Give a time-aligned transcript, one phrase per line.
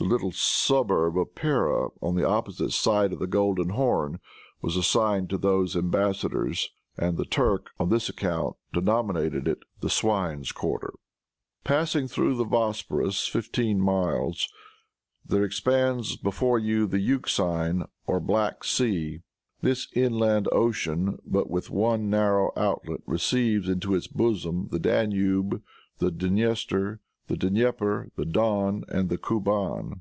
[0.00, 4.20] The little suburb of Pera, on the opposite side of the Golden Horn,
[4.62, 10.52] was assigned to these embassadors, and the Turk, on this account, denominated it The swine's
[10.52, 10.92] quarter.
[11.64, 14.48] Passing through the Bosporus fifteen miles,
[15.26, 19.22] there expands before you the Euxine, or Black Sea.
[19.62, 25.60] This inland ocean, with but one narrow outlet, receives into its bosom the Danube,
[25.98, 30.00] the Dniester, the Dnieper, the Don and the Cuban.